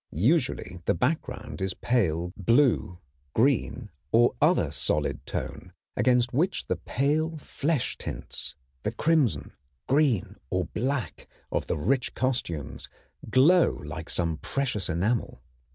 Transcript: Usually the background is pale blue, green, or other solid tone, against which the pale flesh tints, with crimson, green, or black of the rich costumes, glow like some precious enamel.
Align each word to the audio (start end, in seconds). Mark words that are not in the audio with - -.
Usually 0.33 0.79
the 0.85 0.95
background 0.95 1.61
is 1.61 1.75
pale 1.75 2.33
blue, 2.35 2.97
green, 3.35 3.91
or 4.11 4.33
other 4.41 4.71
solid 4.71 5.23
tone, 5.27 5.73
against 5.95 6.33
which 6.33 6.65
the 6.65 6.75
pale 6.77 7.37
flesh 7.37 7.99
tints, 7.99 8.55
with 8.83 8.97
crimson, 8.97 9.51
green, 9.87 10.37
or 10.49 10.65
black 10.65 11.27
of 11.51 11.67
the 11.67 11.77
rich 11.77 12.15
costumes, 12.15 12.89
glow 13.29 13.69
like 13.69 14.09
some 14.09 14.37
precious 14.37 14.89
enamel. 14.89 15.43